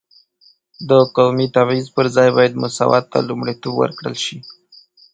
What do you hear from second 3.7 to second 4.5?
ورکړل شي.